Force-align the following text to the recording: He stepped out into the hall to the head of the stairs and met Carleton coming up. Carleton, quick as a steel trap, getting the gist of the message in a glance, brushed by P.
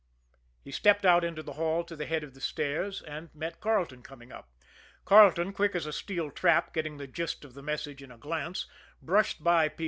He 0.63 0.71
stepped 0.71 1.05
out 1.05 1.23
into 1.23 1.43
the 1.43 1.53
hall 1.53 1.83
to 1.83 1.95
the 1.95 2.07
head 2.07 2.23
of 2.23 2.33
the 2.33 2.41
stairs 2.41 3.03
and 3.03 3.29
met 3.35 3.61
Carleton 3.61 4.01
coming 4.01 4.31
up. 4.31 4.49
Carleton, 5.05 5.53
quick 5.53 5.75
as 5.75 5.85
a 5.85 5.93
steel 5.93 6.31
trap, 6.31 6.73
getting 6.73 6.97
the 6.97 7.05
gist 7.05 7.45
of 7.45 7.53
the 7.53 7.61
message 7.61 8.01
in 8.01 8.09
a 8.11 8.17
glance, 8.17 8.65
brushed 8.99 9.43
by 9.43 9.69
P. 9.69 9.75